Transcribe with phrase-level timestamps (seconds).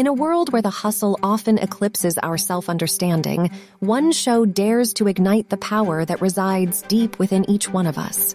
[0.00, 3.50] In a world where the hustle often eclipses our self understanding,
[3.80, 8.34] one show dares to ignite the power that resides deep within each one of us.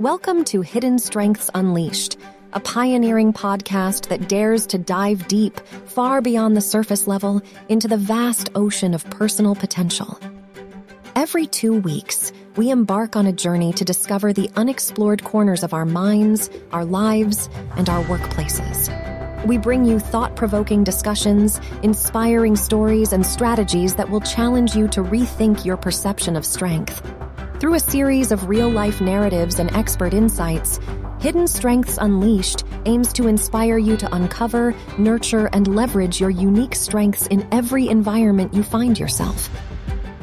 [0.00, 2.16] Welcome to Hidden Strengths Unleashed,
[2.54, 7.98] a pioneering podcast that dares to dive deep, far beyond the surface level, into the
[7.98, 10.18] vast ocean of personal potential.
[11.14, 15.84] Every two weeks, we embark on a journey to discover the unexplored corners of our
[15.84, 19.21] minds, our lives, and our workplaces.
[19.44, 25.02] We bring you thought provoking discussions, inspiring stories, and strategies that will challenge you to
[25.02, 27.04] rethink your perception of strength.
[27.58, 30.78] Through a series of real life narratives and expert insights,
[31.20, 37.26] Hidden Strengths Unleashed aims to inspire you to uncover, nurture, and leverage your unique strengths
[37.26, 39.50] in every environment you find yourself.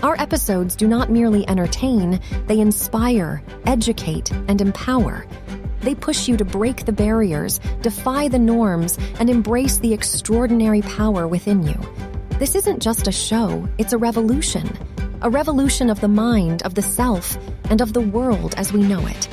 [0.01, 5.25] Our episodes do not merely entertain, they inspire, educate, and empower.
[5.89, 11.27] They push you to break the barriers, defy the norms, and embrace the extraordinary power
[11.27, 11.73] within you.
[12.37, 14.69] This isn't just a show, it's a revolution.
[15.23, 17.39] A revolution of the mind, of the self,
[17.71, 19.27] and of the world as we know it.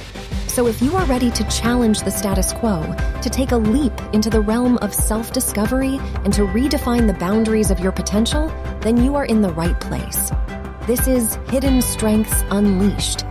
[0.47, 2.81] So if you are ready to challenge the status quo,
[3.21, 7.71] to take a leap into the realm of self discovery, and to redefine the boundaries
[7.71, 8.49] of your potential,
[8.81, 10.33] then you are in the right place.
[10.87, 13.27] This is Hidden Strengths Unleashed.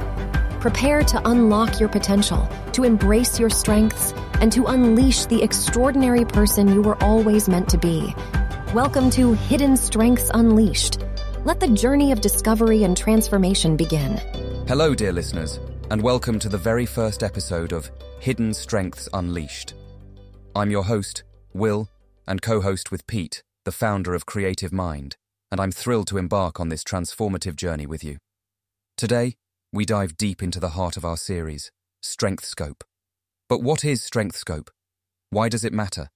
[0.66, 6.68] Prepare to unlock your potential, to embrace your strengths, and to unleash the extraordinary person
[6.68, 8.16] you were always meant to be.
[8.74, 11.04] Welcome to Hidden Strengths Unleashed.
[11.44, 14.18] Let the journey of discovery and transformation begin.
[14.68, 15.60] Hello, dear listeners,
[15.92, 19.76] and welcome to the very first episode of Hidden Strengths Unleashed.
[20.56, 21.90] I'm your host, Will,
[22.26, 25.16] and co host with Pete, the founder of Creative Mind
[25.52, 28.18] and I'm thrilled to embark on this transformative journey with you.
[28.98, 29.36] Today,
[29.76, 31.70] we dive deep into the heart of our series,
[32.02, 32.81] Strengthscope.
[33.50, 34.70] But what is Strengthscope?
[35.31, 36.08] Why does it matter?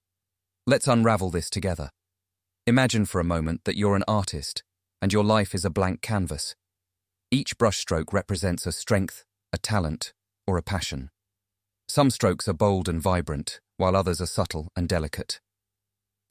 [0.66, 1.90] Let's unravel this together.
[2.66, 4.64] Imagine for a moment that you're an artist
[5.02, 6.56] and your life is a blank canvas.
[7.32, 10.14] Each brushstroke represents a strength, a talent,
[10.48, 11.10] or a passion.
[11.90, 15.42] Some strokes are bold and vibrant, while others are subtle and delicate.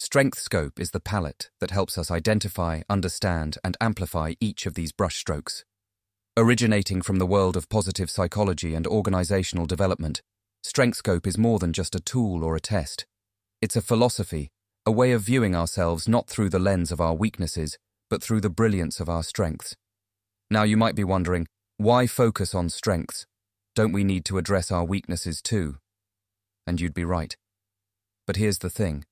[0.00, 5.64] Strengthscope is the palette that helps us identify, understand, and amplify each of these brushstrokes.
[6.38, 10.22] Originating from the world of positive psychology and organizational development,
[10.64, 13.06] StrengthScope is more than just a tool or a test.
[13.60, 14.46] It's a philosophy,
[14.86, 17.76] a way of viewing ourselves not through the lens of our weaknesses,
[18.08, 19.74] but through the brilliance of our strengths.
[20.48, 23.26] Now you might be wondering, why focus on strengths?
[23.74, 25.78] Don't we need to address our weaknesses too?
[26.68, 27.36] And you'd be right.
[28.28, 29.04] But here's the thing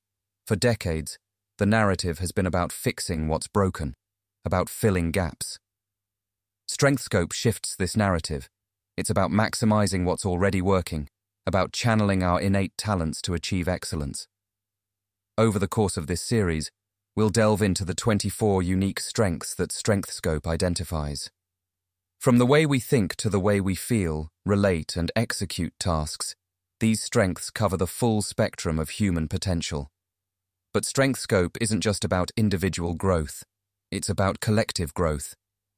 [0.47, 1.19] for decades,
[1.59, 3.95] the narrative has been about fixing what's broken,
[4.45, 5.59] about filling gaps.
[6.69, 8.49] StrengthScope shifts this narrative.
[8.97, 11.09] It's about maximizing what's already working,
[11.47, 14.27] about channeling our innate talents to achieve excellence.
[15.39, 16.73] Over the course of this series,
[17.15, 21.31] we'll delve into the 24 unique strengths that StrengthScope identifies.
[22.19, 26.35] From the way we think to the way we feel, relate, and execute tasks,
[26.81, 29.89] these strengths cover the full spectrum of human potential.
[30.75, 33.45] But Strengthscope isn't just about individual growth,
[33.91, 35.35] it's about collective growth.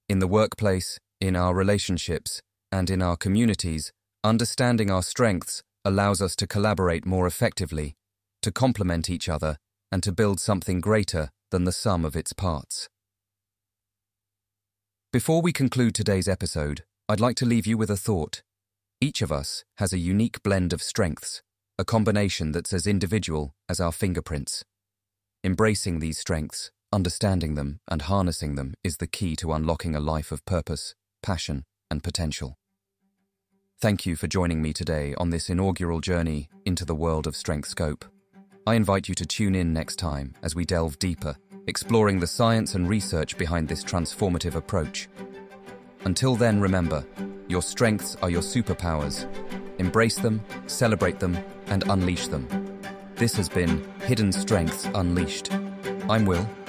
[0.08, 2.40] In the workplace, in our relationships,
[2.72, 3.92] and in our communities,
[4.24, 7.94] understanding our strengths allows us to collaborate more effectively,
[8.40, 9.58] to complement each other,
[9.92, 12.88] and to build something greater than the sum of its parts.
[15.12, 18.42] Before we conclude today's episode, I'd like to leave you with a thought.
[19.02, 21.42] Each of us has a unique blend of strengths,
[21.78, 24.64] a combination that's as individual as our fingerprints.
[25.44, 30.32] Embracing these strengths, understanding them, and harnessing them is the key to unlocking a life
[30.32, 32.56] of purpose, passion, and potential.
[33.80, 38.02] Thank you for joining me today on this inaugural journey into the world of Strengthscope.
[38.66, 42.74] I invite you to tune in next time as we delve deeper, exploring the science
[42.74, 45.08] and research behind this transformative approach.
[46.04, 47.04] Until then, remember,
[47.48, 49.26] your strengths are your superpowers.
[49.78, 51.38] Embrace them, celebrate them,
[51.68, 52.48] and unleash them.
[53.14, 55.52] This has been Hidden Strengths Unleashed.
[56.10, 56.48] I'm Will,